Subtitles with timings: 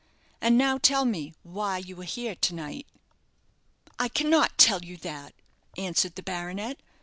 [0.41, 2.87] And now tell me why you are here to night?"
[3.99, 5.35] "I cannot tell you that,"
[5.77, 6.79] answered the baronet.